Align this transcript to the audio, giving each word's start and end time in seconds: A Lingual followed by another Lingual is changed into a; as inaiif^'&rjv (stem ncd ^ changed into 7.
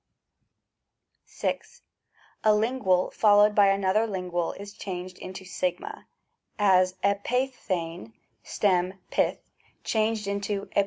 A 2.43 2.55
Lingual 2.55 3.11
followed 3.11 3.53
by 3.53 3.67
another 3.67 4.07
Lingual 4.07 4.53
is 4.53 4.73
changed 4.73 5.19
into 5.19 5.43
a; 5.61 6.05
as 6.57 6.93
inaiif^'&rjv 7.03 8.11
(stem 8.41 8.93
ncd 9.11 9.37
^ 9.37 9.37
changed 9.83 10.25
into 10.25 10.61
7. 10.69 10.71